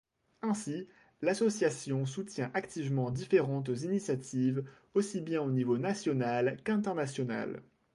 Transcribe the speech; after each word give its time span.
Ainsi, 0.41 0.87
l'association 1.21 2.07
soutient 2.07 2.49
activement 2.55 3.11
différentes 3.11 3.67
initiatives, 3.69 4.63
aussi 4.95 5.21
bien 5.21 5.43
au 5.43 5.51
niveau 5.51 5.77
national 5.77 6.57
qu'international. 6.63 7.61